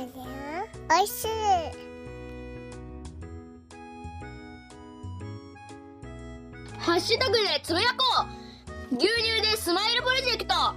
[0.00, 0.06] おい。
[1.06, 1.26] しい。
[6.78, 7.96] ハッシュタグでつぶやこ
[8.92, 10.74] う牛乳でスマイルプロジェクトは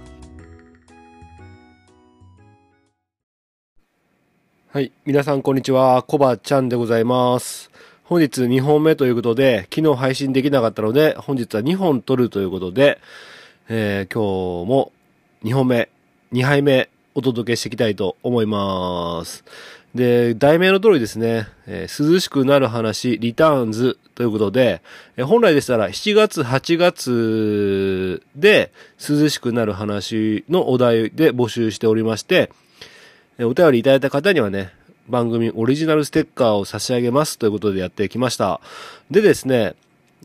[4.80, 4.92] い。
[5.06, 6.02] 皆さん、こんにちは。
[6.02, 7.04] コバちゃんでござい。
[7.04, 7.70] ます。
[8.02, 9.10] 本日2本目とい。
[9.10, 12.44] うことで、昨日配信できなかったので、本日は2本撮るとい。
[12.44, 13.00] うことで、
[13.70, 14.92] えー今日も
[15.44, 15.88] 2本目、
[16.32, 19.44] 2杯目お届けしていきたいと思います。
[19.94, 24.82] で、題名の通りですね、えー涼しくなる話、リターンズということで、
[25.16, 32.50] えー本来でしたら7月、8月で涼しくなる話のお題で募集しておりまして、
[33.38, 34.72] えお便りいただいた方にはね、
[35.08, 38.60] 番組オリジナルステッカーを差し上げますということでやってきました。
[39.10, 39.74] でですね、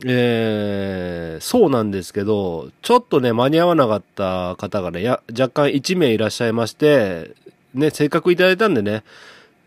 [0.06, 7.32] えー、そうなんですけど、ちょっとね、間に合わなかった方がね、や若干1名いらっしゃいまして、
[7.74, 9.04] ね、せっかくいただいたんでね、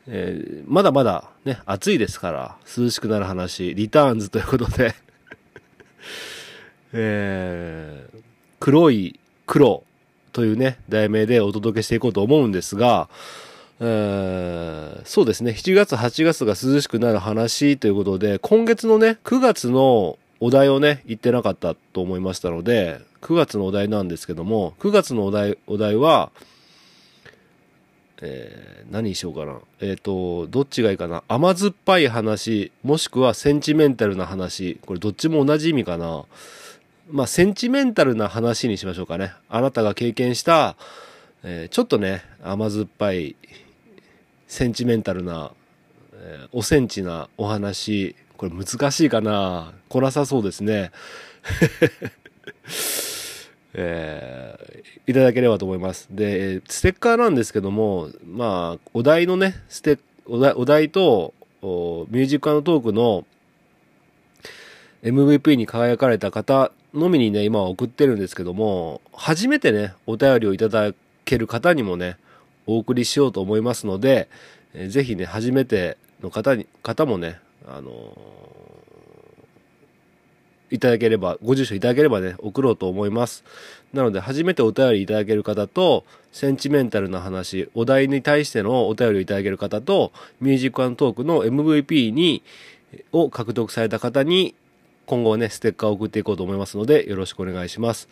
[0.08, 4.95] えーまだまだね、暑いですから、涼しくなる話、リターンズということで、
[6.94, 8.22] えー、
[8.59, 9.84] 黒い黒
[10.31, 13.08] というね、題名でお届けしていこうと思うんですが、
[13.80, 26.32] えーそうですね、7月、8月が涼しくなる話ということで、今月のね、9月のお題をね、言ってなかったと思いましたので、9月のお題なんですけども、9月のお題、お題は、
[28.22, 29.60] えー何にしようかな。
[29.80, 31.24] えっ、と、どっちがいいかな。
[31.30, 34.80] 甘酸っぱい話、もしくはセンチメンタルな話。
[34.86, 36.26] これどっちも同じ意味かな。
[37.10, 39.32] まあ、センチメンタルな話にしましょうかね。
[39.48, 40.76] あなたが経験した、
[41.44, 43.38] えーちょっとね、甘酸っぱい、
[44.50, 45.52] センチメンタルな、
[46.14, 48.18] えーおセンチなお話。
[48.44, 50.92] これ難しいかな来なさそうですね。
[53.74, 54.64] えー
[55.06, 56.08] いただければと思います。
[56.12, 63.26] で、ステッカーなんですけども、まあ、お題のね、ステお題お題と、ミュージックトークの
[65.03, 70.94] MVP に輝かれた方のみにね、今は送ってるんですけども、初めてね、お便りをいただ
[71.26, 72.16] ける方にもね、
[72.66, 74.30] お送りしようと思いますので、
[74.74, 78.74] えーぜひね、初めての方に、方もね、あのー
[80.74, 83.44] いただければ、ご住所いただければね、送ろうと思います。
[83.94, 92.41] なので、初めてお便りいただける方と、センチメンタルな話、お題に対してのお便りをいただける方と、ミュージックトークの MVP に、
[93.12, 94.56] を獲得された方に、
[95.06, 98.09] 今後はね、ステッカーを送っていこうと思いますので、よろしくお願いします。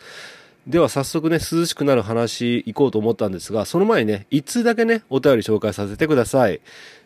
[0.68, 6.60] では早速ね、涼しくなる話行こうと思ったんですが、その前にね、一通だけね、お便り紹介させてください。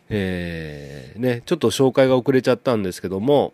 [0.08, 3.52] えー、ね、ちょっと紹介が遅れちゃったんですけども、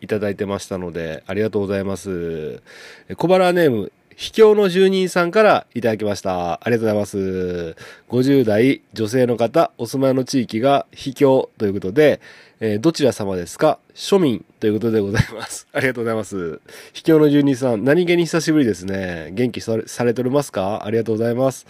[0.00, 2.60] いただいてましたので、ありがとうございます。
[3.16, 6.54] 小腹ネーム、秘境の住人さんからいただきました。
[6.54, 7.76] ありがとうございます。
[8.08, 12.20] 50代女性の方、お住まいの地域が秘境ということで、
[12.60, 13.78] えーどちら様ですか？
[13.94, 15.66] 庶民ということでございます。
[15.74, 16.60] ありがとうございます。
[16.92, 19.30] 秘境の住人さん、何気に久しぶりですね。
[19.32, 20.84] 元気されされておりますか？
[20.84, 21.66] ありがとうございます。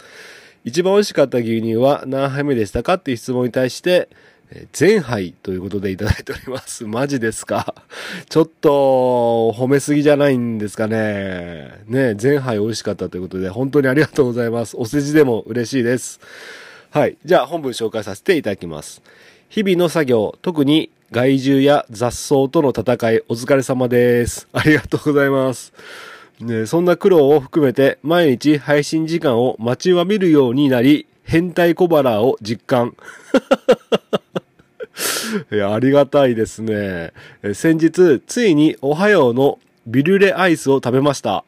[0.63, 4.09] 一番美味しかった牛乳は何杯目でしたかっていう質問に対して、
[4.71, 6.85] 全杯ということでいただいております。
[6.87, 7.73] マジですか？
[8.29, 8.69] ちょっと
[9.57, 11.71] 褒めすぎじゃないんですかね？
[11.87, 14.75] ね、全杯美味しかったということで、本当にありがとうございます。
[14.77, 16.19] お世辞でも嬉しいです。
[16.91, 17.17] はい。
[17.25, 19.01] じゃあ本文紹介させていただきます。
[19.49, 24.47] 日々の作業、特に害獣や雑草との戦い、お疲れ様です。
[24.53, 25.73] ありがとうございます。
[26.39, 32.95] ね、そんな苦労を含めて、毎日配信時間を待ちわびるようになり、変態小腹を実感。
[35.51, 37.13] いや、ありがたいですね。
[37.53, 41.43] 先日、ついにおはようのビルレアイスを食べました。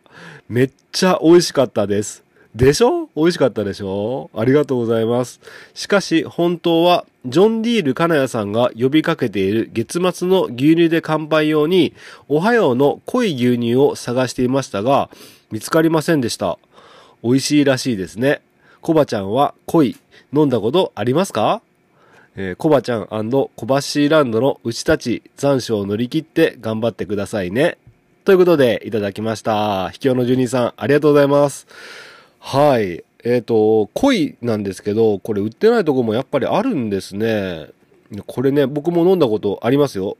[0.50, 2.25] めっちゃ美味しかったです。
[2.56, 3.10] でしょ？
[3.18, 4.30] 美味しかったでしょ？
[4.34, 5.42] ありがとうございます。
[5.74, 11.94] しかし、本当は、ジョン・ディール・金谷さんが呼びかけている月末の牛乳で乾杯用に、
[12.30, 15.10] おはようの濃い牛乳を探していましたが、
[15.52, 16.58] 見つかりませんでした。
[17.24, 18.42] 美味しいらしいですね。
[18.80, 19.98] コバちゃんは濃い、
[20.32, 21.62] 飲んだことありますか？
[22.38, 27.78] えーコバちゃん小橋ランドの牛たち残暑を乗り切って頑張ってくださいね。
[28.24, 29.90] ということでいただきました。
[29.90, 31.68] 秘境の住人さんありがとうございます。
[32.48, 33.04] はい。
[33.24, 37.70] えっ、と、恋なんですけど、これ売ってないとこもやっぱりあるんですね。
[38.28, 40.16] これね、僕も飲んだことありますよ。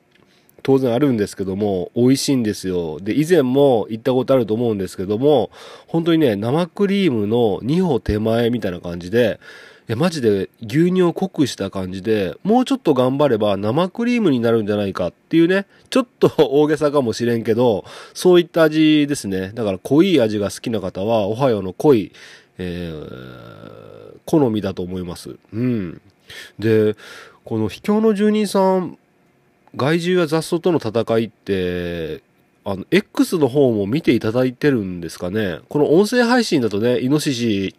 [0.64, 3.00] 当然あるんですけども、美味しいんですよ。
[3.00, 5.52] で、以前も行ったことあると思うんですけども、
[5.86, 9.40] 本当にね、生クリームの2歩手前みたいな感じで、
[9.88, 19.52] や、マジで牛乳を濃くした感じで、もうちょっと頑張れば生クリームになるんじゃないかっていうね、ちょっと 大げさかもしれんけど、そういった味ですね。
[19.54, 22.12] だから濃い味が好きな方は、おはようの濃い、
[22.58, 25.36] えー、好みだと思います。
[25.54, 26.02] うん。
[26.58, 26.96] で、
[27.44, 28.98] この秘境の住人さん、
[29.76, 32.24] 害獣や雑草との戦いって、
[32.64, 35.60] あの、X の方も見ていただいてるんですかね。
[35.70, 37.76] この音声配信だとね、イノシシ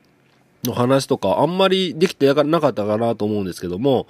[0.65, 4.07] の話とかあんまりできてなかったかなと思うんですけども、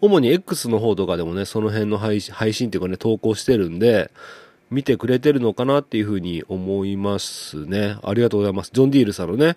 [0.00, 4.10] 主に X の方とかでもね、その辺の配信配信っていうかね、投稿してるんで、
[4.70, 7.96] 見てくれてるのかなっていうふうに思いますね。
[8.02, 8.70] ありがとうございます。
[8.72, 9.56] ジョン・ディールさんのね、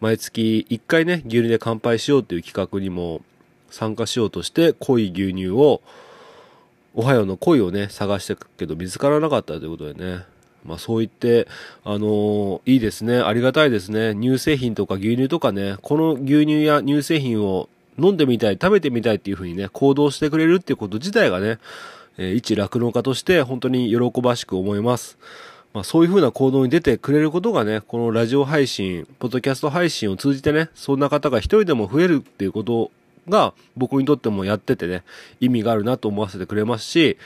[0.00, 3.22] 毎月1回ね、牛乳で乾杯しようっていう企画にも
[3.70, 5.80] 参加しようとして、濃い牛乳を、
[6.94, 10.24] おはようの恋をね、探してくけど見つからなかったということでね。
[10.64, 11.48] まあそう言って、
[11.84, 13.18] あのーいいですね。
[13.18, 14.14] ありがたいですね。
[14.14, 17.68] 乳製品とか牛乳とかね、この牛乳や乳製品を
[17.98, 21.58] 飲んでみたい、食べてみたいっていうふうにね、行動してくれるっていうこと自体がね、
[22.16, 25.18] えー一酪農家として本当に喜ばしく思います。
[25.72, 32.90] まあそういうふうな行動に出てくれることがね、このラジオ配信、ポッドキャスト配信を通じてね、そんな方が一人でも増えるっていうこと
[33.28, 35.04] が僕にとってもやっててね、
[35.40, 37.18] 意味があるなと思わせてくれますし、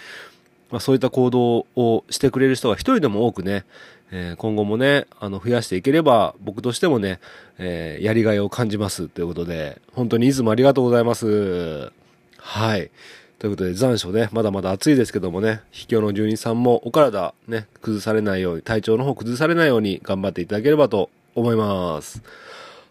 [0.73, 3.65] まあそういった行動をしてくれる人が一人でも多くね、
[4.11, 7.21] えー今後もね、あの、増やしていければ、僕としてもね、
[7.59, 11.93] えーやりがいを感じますということで、本当にいつもありがとうございます。
[12.39, 12.91] はい。
[13.39, 22.23] ということで残暑ね、まだまだ暑いですけどもね、秘境の住人さんもお体ね、崩されないように、体調の方崩されないように頑張っていただければと思います。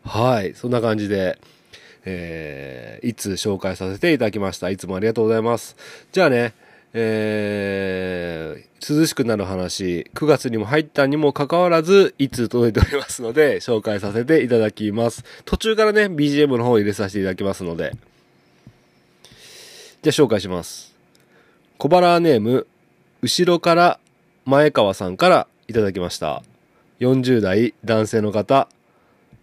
[0.04, 0.54] はい。
[0.54, 1.40] そんな感じで、
[2.06, 4.70] えー、いつ紹介させていただきました。
[4.70, 5.76] いつもありがとうございます。
[6.12, 6.54] じゃあね、
[6.94, 15.24] えー、涼しくなる話、9月にも入ったにもかかわらず、いつ届いておりますので、紹介させていただきます。
[15.46, 17.92] 途中からね、BGM の方を入れさせていただきますので。
[20.02, 20.96] じゃあ紹介します。
[21.78, 22.68] 小腹ネーム、
[23.22, 24.00] 後ろから
[24.46, 26.44] 前川さんからいただきました。
[27.00, 28.68] 40代男性の方、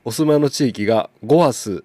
[0.04, 1.84] お住まいの地域がゴアス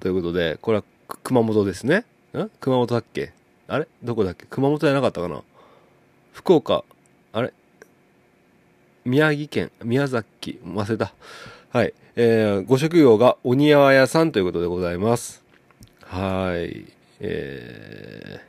[0.00, 0.84] ということで、これは
[1.22, 2.04] 熊本ですね。
[2.36, 2.50] ん？
[2.60, 3.32] 熊本だっけ？
[3.68, 3.88] あれ？
[4.02, 4.46] どこだっけ？
[4.50, 5.42] 熊本じゃなかったかな？
[6.32, 6.84] 福岡、
[7.32, 7.52] あれ？
[9.04, 11.12] 宮城県、宮崎、忘れた。
[11.70, 11.94] はい。
[12.16, 15.42] えー、ご職業がお庭屋さんということでございます。
[16.04, 16.86] はい。
[17.20, 18.40] え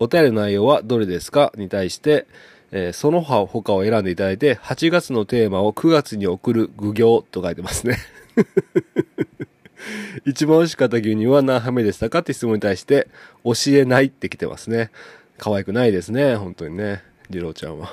[0.00, 1.52] ー、お便りの内容はどれですか？
[1.56, 2.26] に対して、
[2.72, 7.98] えーその他他を選んでいただいて、8月のテーマを9月に送る具行と書いてますね。
[10.24, 13.08] 一番美味しかった牛乳は何杯目でしたかって質問に対して、
[13.44, 14.90] 教えないって来てますね。
[15.38, 17.02] 可愛くないですね、本当にね。
[17.26, 17.92] 次郎ちゃんは。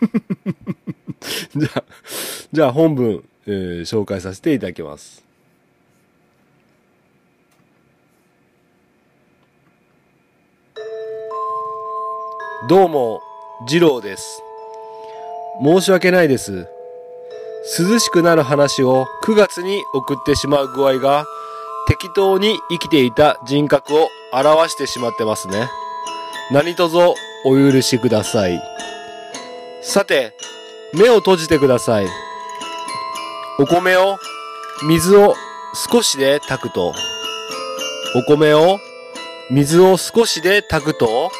[1.56, 1.84] じゃあ、
[2.52, 5.24] じゃあ本文、えー紹介させていただきます。
[12.68, 13.22] どうも、
[13.66, 14.42] 次郎です。
[15.62, 16.66] 申し訳ないです。
[17.62, 21.26] 涼しくなる話を9月に送ってしまう具合が
[21.86, 25.68] 適当に生きていた人格を表してしまってますね。
[26.50, 26.96] 何卒
[27.44, 28.60] お許しください。
[29.82, 30.34] さて、
[30.94, 32.06] 目を閉じてください。
[33.58, 34.18] お米を
[34.86, 35.34] 水を
[35.74, 36.94] 少しで炊くと、
[38.14, 38.78] お米を
[39.50, 41.30] 水を少しで炊くと、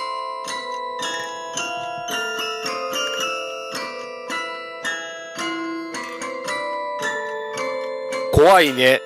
[8.41, 9.03] 怖いね。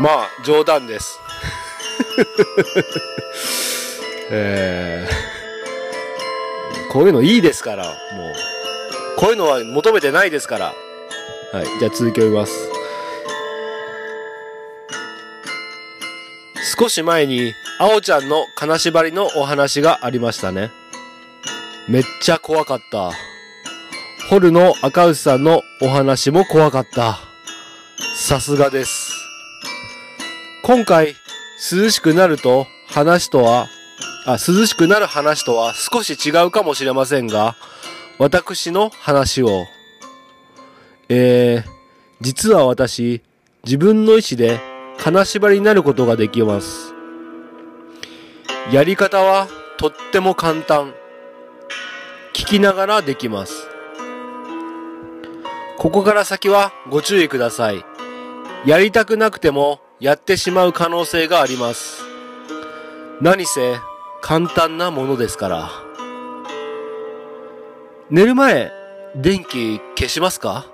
[0.00, 1.20] まあ、冗談です。
[4.32, 7.94] えー、こういうのいいですから、もう。
[9.18, 10.74] こういうのは求めてないですから。
[11.52, 12.70] はい、じゃあ続きを読みます。
[16.78, 20.72] 少し前に、あおちゃんの金縛りのお話がありましたね。
[21.88, 23.12] めっちゃ怖かった。
[24.28, 27.20] ホルの赤牛さんのお話も怖かった。
[28.16, 29.12] さすがです。
[30.64, 31.14] 今回、
[31.72, 33.68] 涼しくなると話とは、
[34.26, 37.54] あ、涼しくなる話とは少し違うかもしれませんが、
[38.18, 39.66] 私の話を。
[41.08, 41.70] えー、
[42.20, 43.22] 実は私、
[43.62, 44.60] 自分の意志で
[44.98, 46.97] 金縛りになることができます。
[48.70, 49.48] やり方は
[49.78, 50.92] とっても簡単。
[52.34, 53.66] 聞きながらできます。
[55.78, 57.82] ここから先はご注意ください。
[58.66, 62.02] やりたくなくてもやってしまう可能性があります。
[63.22, 63.76] 何せ
[64.20, 65.70] 簡単なものですから。
[68.10, 68.70] 寝る前、
[69.16, 70.66] 電気消しますか？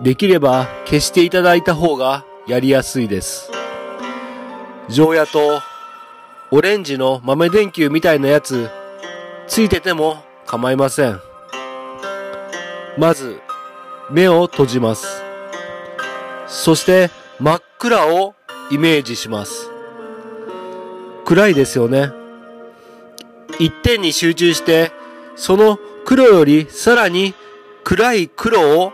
[0.00, 3.50] できれば消していただいた方がやりやすいです。
[4.88, 5.60] 常夜と
[6.54, 8.68] オレンジの豆電球みたいなやつ
[9.48, 11.18] ついてても構いません。
[12.98, 13.40] まず、
[14.10, 15.22] 目を閉じます。
[16.46, 18.34] そして、真っ暗を
[18.70, 19.70] イメージします。
[21.24, 22.12] 暗いですよね。
[23.58, 24.92] 一点に集中して、
[25.36, 27.34] その黒よりさらに
[27.82, 28.92] 暗い黒を、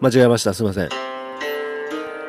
[0.00, 0.52] 間違えました。
[0.52, 1.09] すいません。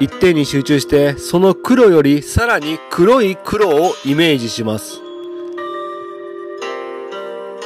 [0.02, 5.00] 一点に集中して、その黒よりさらに黒い黒をイメージします。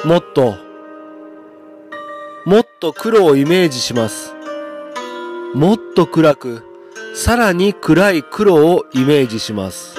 [0.04, 0.56] もっと、
[2.46, 4.34] もっと黒をイメージします。
[5.54, 6.64] もっと暗く、
[7.16, 9.96] さらに暗い黒をイメージします。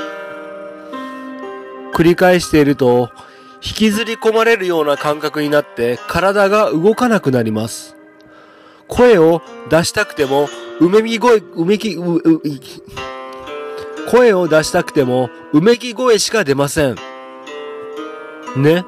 [1.95, 3.09] 繰り返していると、
[3.65, 7.97] 引きずり込まれるような感覚になって体が動かなくなります。
[8.89, 9.41] 声を
[9.71, 12.43] 出したくても、うめき声、うめき、う、う、
[14.11, 16.97] 声を出したくても、うめき声しか出ません。
[18.57, 18.85] ね？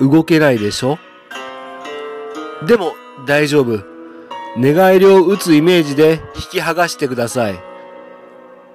[0.00, 0.98] 動けないでしょ？
[2.66, 2.94] でも、
[3.26, 3.84] 大丈夫。
[4.56, 7.60] 寝返りを打つイメージで引き剥がしてください。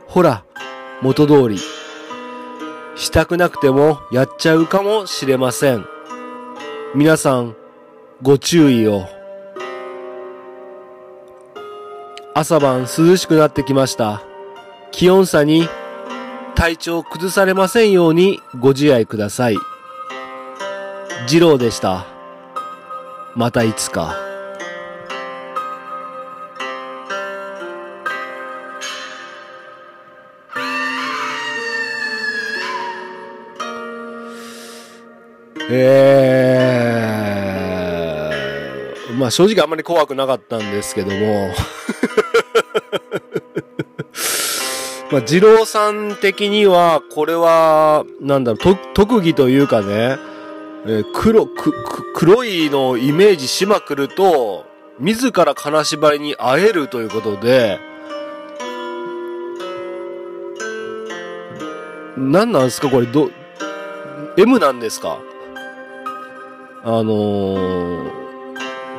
[0.07, 0.43] ほら、
[1.01, 1.59] 元通り。
[2.95, 5.85] したくなくてもやっちゃうかもしれません。
[6.95, 7.55] 皆さん、
[8.21, 9.07] ご注意を。
[12.39, 14.23] 朝晩涼しくなってきました。
[14.93, 15.67] 気温差に
[16.55, 19.57] 体調崩されませんようにご自愛ください。
[21.27, 22.05] 二郎でした。
[23.35, 24.15] またいつか。
[35.69, 41.53] えー、まあ正直あんまり怖くなかったんですけども、
[45.11, 50.17] まあ二郎さん的には、これは、なんだろう、と特技というかね、
[50.85, 54.65] えー黒、く、く黒いのをイメージしまくると、
[54.99, 57.79] 自ら金縛りに会えるということで、
[62.15, 63.31] 何なんですかこれ、ど、
[64.37, 65.19] M なんですか？
[66.83, 68.11] あのー、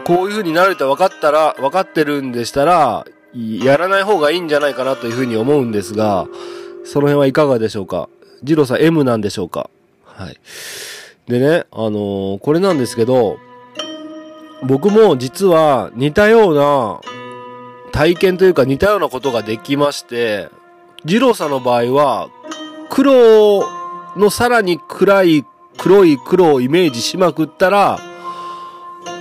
[0.05, 6.27] こういう風になると分かったら、分かってるんでしたら、やらない方がいいんじゃないかなという風に思うんですが、
[6.85, 8.09] その辺はいかがでしょうか？
[8.43, 9.71] ジローさん M なんでしょうか？
[10.05, 10.37] はい。
[11.29, 13.39] でね、あのーこれなんですけど、
[14.63, 17.01] 僕も実は似たような
[17.93, 20.49] 体験というか似たようなことができまして、
[21.05, 22.31] ジローさんの場合は、
[22.89, 23.65] 黒
[24.17, 25.45] のさらに暗い
[25.79, 27.99] 黒い黒をイメージしまくったら、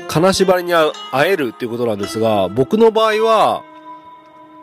[0.07, 0.91] 金縛りに会
[1.31, 3.63] えるっていうことなんですが、僕の場合は、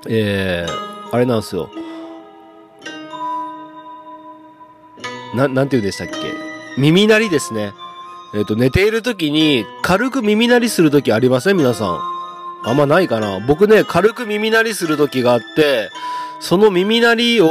[0.09, 1.71] えー、あれなんですよ。
[5.35, 6.15] な、なんて言うんでしたっけ？
[6.79, 7.73] 耳鳴りですね。
[8.35, 11.57] えっ、と、寝ている時に軽く耳鳴りする時ありません？
[11.57, 12.01] 皆さん。
[12.65, 15.91] あんまないかな僕ね、軽く耳鳴りする時があって、
[16.41, 17.49] その耳鳴りを、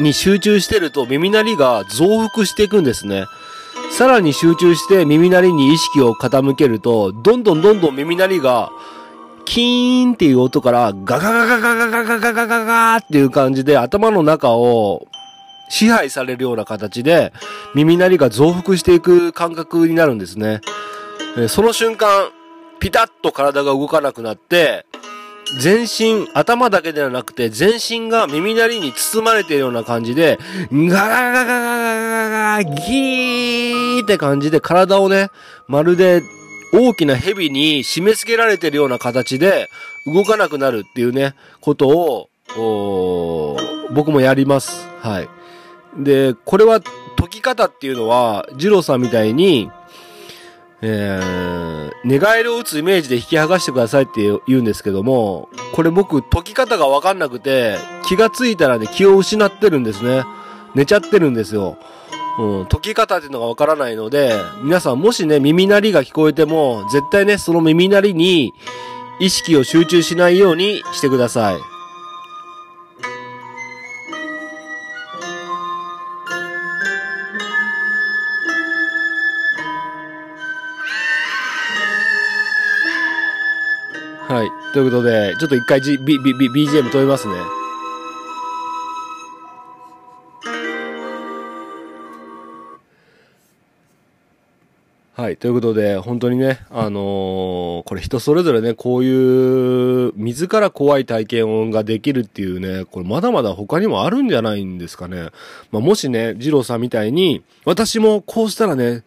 [0.00, 3.26] に集中してると耳鳴りが増幅していくんですね。
[3.90, 8.70] さらに集中して耳鳴りに意識を傾けると、どんどんどんどん耳鳴りが、
[9.48, 15.06] キーンっていう音からガガガガガガガガガガガガっていう感じで頭の中を
[15.70, 17.32] 支配されるような形で
[17.74, 20.60] 耳鳴りが増幅していく感覚になるんですね。
[21.48, 22.28] その瞬間、
[22.78, 24.84] ピタッと体が動かなくなって、
[25.60, 30.38] 全身、頭だけではなくて、全身が耳鳴りに包まれているような感じで、
[30.70, 35.30] ガガガガガガガガガギーって感じで体をね、
[35.68, 36.22] まるで
[36.72, 39.68] 大きな蛇に締め付けられてるような形で
[40.06, 43.56] 動かなくなるっていうね、ことを、
[43.94, 44.86] 僕もやります。
[45.00, 45.28] はい。
[45.96, 46.80] で、これは
[47.16, 49.70] 解き方っていうのは、ジローさんみたいに、
[50.80, 60.24] えー、寝返りを打つイメージで引き剥がしてくださいって言うんですけども、これ僕解き方がわかんなくて、気がついたらね、気を失ってるんですね。
[60.74, 61.78] 寝ちゃってるんですよ。
[62.38, 68.54] うん、解き方っていうのがわからないので、皆さんもしね、耳鳴りが聞こえても、絶対ね、その耳鳴りに
[69.18, 71.58] 意識を集中しないようにしてください。
[84.28, 84.72] はい。
[84.74, 87.34] ということで、ちょっと一回、G、B、B、B、BGM 止めますね。
[95.18, 95.36] はい。
[95.36, 105.30] ということで、本当にね、あのーこれ人それぞれね、こういう、自ら怖い体験ができるっていうね、これまだまだ他にもあるんじゃないんですかね。
[105.72, 109.02] まあ、もしね、二郎さんみたいに、私もこうしたらね、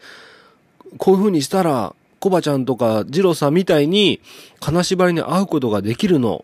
[0.97, 4.19] こういう風にしたら、コバちゃんとか二郎さんみたいに、
[4.59, 6.43] 金縛りに会うことができるの。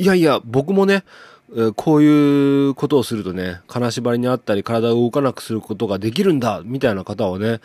[0.00, 1.04] いやいや、僕もね、
[1.76, 7.60] こういうことをするとね、金縛りにあったり、体を動かなくすることができるんだ、みたいな方をね、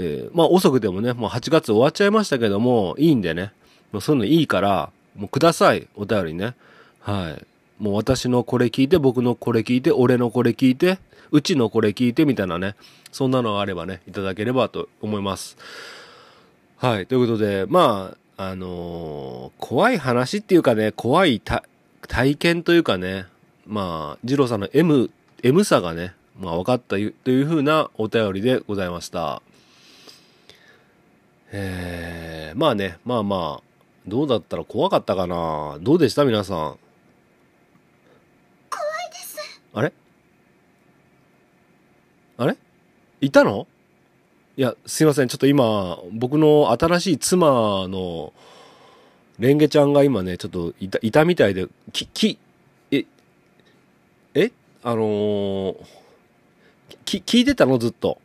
[0.00, 3.52] えーまあ遅くでもね、もう8月終わっちゃいましたけども、いいんでね、
[3.92, 6.54] もうそういうのいいから、もうください、お便りね。
[7.00, 7.46] はい。
[7.82, 10.98] もう私のこれ聞いて、僕のこれ聞いて、俺のこれ聞いて、
[11.30, 12.76] うちのこれ聞いて、みたいなね、
[13.12, 15.56] そんなのがあればね、いただければと思います。
[16.76, 17.06] はい。
[17.06, 21.42] ということで、まあ、あのー怖い話っていうかね、怖い
[22.08, 23.26] 体験というかね、
[23.66, 25.10] まあ、二郎さんの M、
[25.42, 29.42] M さがね、まあ分かったというふうなお便りでございました。
[31.52, 33.62] えー、まあね、まあまあ、
[34.06, 36.24] どうだったら怖かったかなどうでした？
[36.24, 36.56] 皆さん。
[36.56, 36.78] 怖い
[39.12, 39.38] です。
[39.74, 39.92] あれ？
[42.38, 42.56] あれ？
[43.20, 43.66] いたの？
[44.56, 45.28] いや、すいません。
[45.28, 48.32] ちょっと今、僕の新しい妻の、
[49.38, 52.38] レンゲちゃんが今ね、ちょっといた、いたみたいで、き、き、
[52.90, 53.04] え、
[54.34, 54.50] え？
[54.82, 55.76] あのー
[57.04, 57.78] き、聞いてたの？
[57.78, 58.18] ずっと。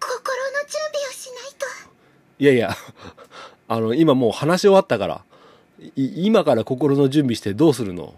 [0.00, 1.66] 心の準備をしないと。
[2.40, 2.74] いやいや、
[3.68, 5.22] あの、今もう話し終わったから、
[5.94, 8.14] い今から心の準備してどうするの？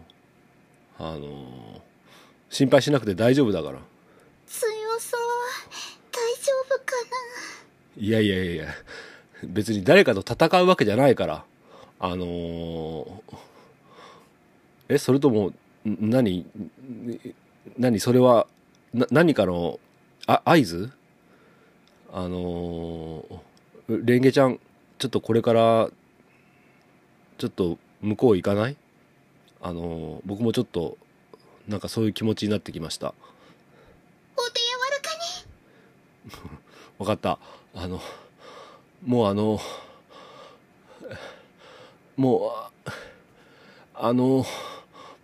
[0.98, 1.80] あのー
[2.50, 3.78] 心配しなくて大丈夫だから。
[4.46, 4.60] 強
[5.00, 5.20] そう。
[6.12, 6.92] 大丈夫か
[7.96, 8.66] いやいやいやいや、
[9.44, 11.44] 別に誰かと戦うわけじゃないから。
[11.98, 13.10] あのー
[14.90, 16.46] え、それとも、ん何、
[17.78, 18.46] 何、それは、
[18.94, 19.80] な、何かの、
[20.26, 20.90] あ、合図？
[22.12, 23.38] あのー
[23.88, 24.60] レンゲちゃん、
[24.98, 25.90] ちょっとこれから、
[27.38, 28.76] ちょっと向こう行かない？
[29.60, 30.96] あのー僕もちょっと、
[31.68, 33.06] なんかそういう気持ちになってきました。
[33.06, 33.12] な
[34.36, 36.58] お手柔らかに。
[36.98, 37.38] わかった。
[37.74, 38.00] あの、
[39.04, 39.60] もうあの、
[42.16, 42.50] もう、
[42.84, 44.44] ああの、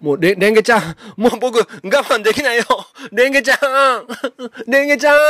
[0.01, 1.65] もうレ、レンゲちゃん、もう僕我
[2.05, 2.65] 慢できないよ
[3.11, 4.07] レンゲちゃん
[4.71, 5.27] レンゲちゃん神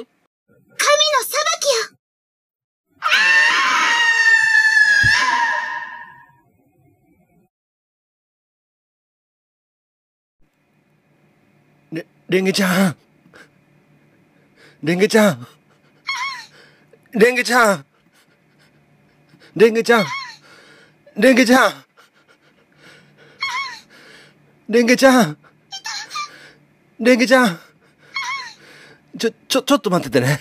[0.00, 0.06] の
[1.22, 1.97] 裁きよ
[11.92, 12.96] レ、レンゲちゃん。
[14.82, 15.46] レンゲちゃん。
[17.12, 17.84] レンゲちゃん。
[19.56, 20.06] レンゲちゃん。
[21.16, 21.72] レンゲちゃん。
[24.68, 25.38] レンゲちゃん。
[27.00, 27.58] レンゲちゃん。
[29.18, 30.38] ちょ、ちょ、ちょっと待っててね。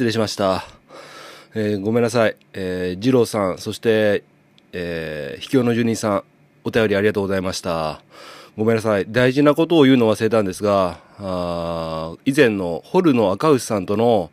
[0.00, 0.64] 失礼しました。
[1.54, 2.36] えーごめんなさい。
[2.54, 4.24] えー、二郎さん、そして、
[4.72, 6.24] えー、秘境の住人さん、
[6.64, 8.00] お便りありがとうございました。
[8.56, 9.04] ごめんなさい。
[9.10, 14.30] 大事なことを言うの忘れたんですが、あー以前のホルの赤牛さんとの、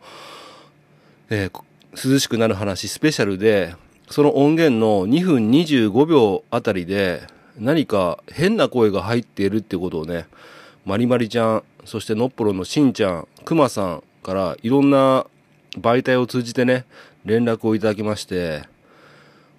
[1.28, 1.62] えー
[2.02, 3.74] 涼しくなる話スペシャルで、
[4.08, 7.24] その音源の2分25秒あたりで、
[7.58, 10.28] 何か変な声が入っているってことをね、
[10.86, 15.26] まりまりちゃん、そしてのっぽろのしんちゃん、くまさんからいろんな
[15.80, 16.84] 媒体を通じてね、
[17.24, 18.62] 連絡をいただきまして、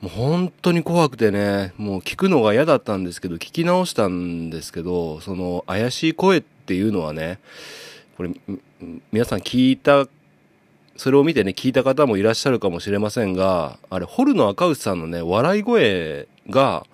[0.02, 7.40] もう本当に怖くてね、もう聞くのが嫌だったんですけど、聞き直したんですけど、その怪しい声っていうのはね、
[8.16, 8.32] これ、
[9.12, 10.08] 皆さん聞いた、
[10.96, 16.86] それを見てね、聞いた方もいらっしゃるかもしれませんが、あれ、ホルの赤内さんのね、笑い声が、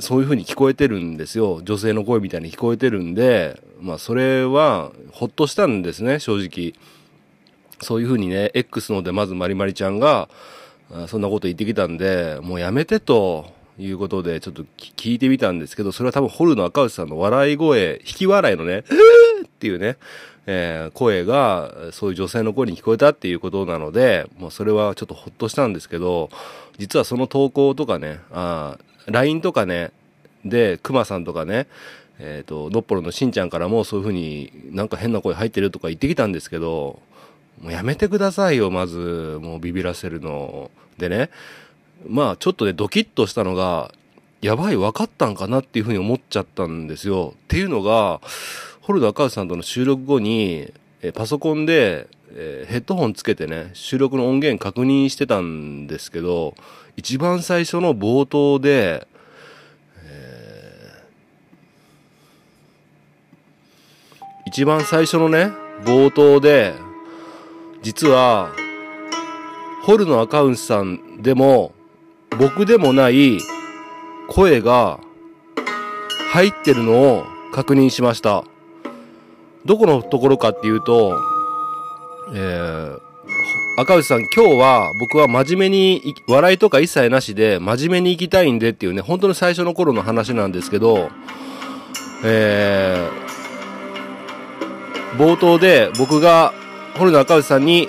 [0.00, 1.62] そういう風に聞こえてるんですよ。
[1.62, 6.74] 女性の声みたいに聞こえてるんで、まあそれはほっとしたんですね、正直。
[7.80, 10.28] そういう風にね、X のでまずまりまりちゃんが、
[11.08, 18.84] そんなこと言ってきたんで、もうやめてということでちょっと聞いてみたんですけど、それは多分ホルの赤内さんの笑い声、引き笑いのね、
[19.44, 19.96] っていうね、
[20.46, 26.30] えー声が、そういう女性の声に聞こえたっていうことなので、もうそれはちょっとほっとしたんですけど、
[26.78, 29.92] 実はその投稿とかね、あー LINE とかね、
[30.44, 31.66] で、熊さんとかね、
[32.18, 37.00] えっ、と、のっぽろのしんちゃんからもそういう風になんか変な声入ってるとか言ってきたんですけど、
[37.60, 39.38] もうやめてくださいよ、まず。
[39.42, 40.70] もうビビらせるの。
[40.98, 41.30] でね、
[42.08, 43.92] まあちょっとね、ドキッとしたのが、
[44.40, 47.34] やばい、分かったんかなっていう風に思っちゃったんですよ。
[47.36, 48.20] っていうのが、
[48.80, 56.54] ホルド赤内さんとの収録後に、えパソコンで、えヘッドホンつけてね、収録の音源確認してたんですけど、
[56.96, 59.06] 一番最初の冒頭で、
[60.02, 61.00] えー
[64.46, 65.52] 一番最初のね、
[65.84, 66.74] 冒頭で、
[67.82, 68.50] 実は、
[69.82, 71.72] ホルのアカウントさんでも、
[72.38, 73.38] 僕でもない
[74.28, 75.00] 声が
[76.32, 78.44] 入ってるのを確認しました。
[79.64, 81.18] どこのところかっていうと、
[82.34, 83.00] えー、
[83.78, 91.10] 赤内さん、今日は僕は真面目に、笑いとか一切なしで真面目に行きたいんでっていうね、本当に最初の頃の話なんですけど、
[92.24, 96.52] えー、冒頭で僕が、
[96.96, 97.88] ホルの赤内さんに、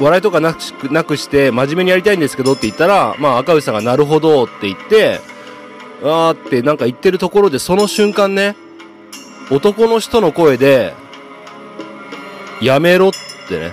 [0.00, 5.20] 笑いとかなくなくして真面目にやりたいんですけどって言ったら、まあ赤内さんがなるほどって言って、
[6.02, 8.56] あーってなんか言ってるところでその瞬間ね、
[9.50, 10.94] 男の人の声で、
[12.60, 13.12] やめろっ
[13.48, 13.72] てね、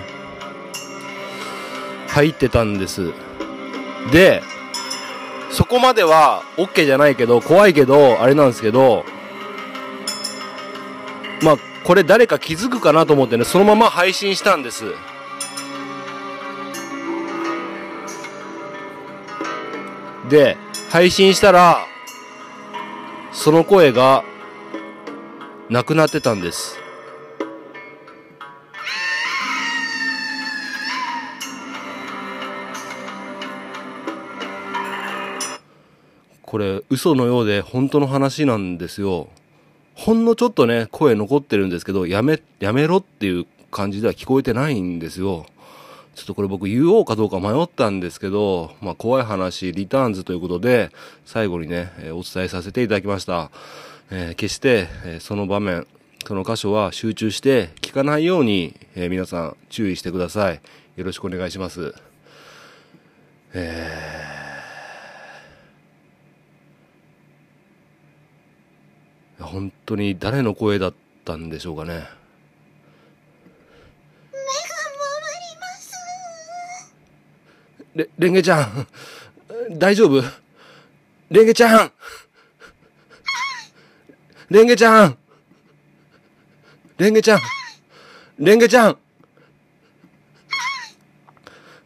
[2.08, 3.12] 入ってたんです。
[4.10, 4.42] で、
[5.50, 9.04] そこまでは OK じゃないけど、怖いけど、あれなんですけど、
[11.42, 14.86] まあ、これ誰か気づくかなと思ってね、そのまま配信したんです。
[20.28, 20.56] で、
[20.90, 21.86] 配信したら、
[23.30, 24.24] その声が、
[25.70, 26.76] なくなってたんです。
[36.42, 39.28] これ、嘘のようで本当の話なんですよ。
[40.06, 45.46] ほんのちょっとね、声残ってるんですけど、やめ、やめろっていう感じでは聞こえてないんですよ。
[46.14, 50.92] ちょっとこれ僕言おうかどうか迷ったんですけど、まあ怖い話、リターンズということで、
[51.24, 53.50] 最後にね、えお伝えさせていただきました。
[54.12, 55.88] えー決して、えその場面、
[56.24, 60.60] その箇所は集中して聞かないように、えー皆さん注意してください。
[60.94, 61.96] よろしくお願いします。
[63.54, 64.45] えー
[69.38, 70.94] 本当に誰の声だっ
[71.24, 71.90] たんでしょうかね。
[71.92, 72.08] 目が回
[75.52, 75.94] ります。
[77.94, 78.86] レ、レンゲちゃん、
[79.78, 80.22] 大丈夫？
[81.30, 81.92] レンゲちゃん。
[84.48, 85.18] レンゲちゃん。
[86.98, 87.40] レンゲちゃん。
[88.38, 88.98] レンゲちゃん。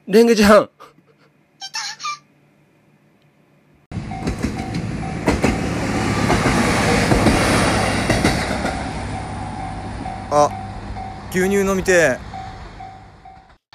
[0.06, 0.70] レンゲちゃん。
[10.32, 10.48] あ
[11.30, 12.18] 牛乳飲みて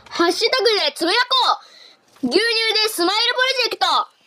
[0.10, 1.18] ハッシュタグでつぶや
[1.52, 1.60] こ
[2.24, 2.28] う。
[2.28, 4.15] 牛乳でスマイルプロジェクト。